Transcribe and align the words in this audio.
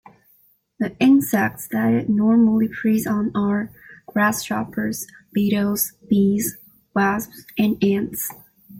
The 0.79 0.97
insects 0.99 1.67
that 1.67 1.93
it 1.93 2.09
normally 2.09 2.67
preys 2.67 3.05
on 3.05 3.29
are: 3.35 3.71
grasshoppers, 4.07 5.05
beetles, 5.31 5.93
bees, 6.09 6.57
wasps 6.95 7.45
and 7.55 7.75
ants. 7.83 8.27